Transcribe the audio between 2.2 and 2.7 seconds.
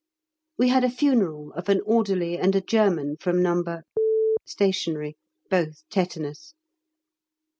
and a